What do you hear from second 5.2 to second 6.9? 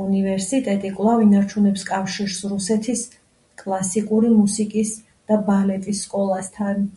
და ბალეტის სკოლასთან.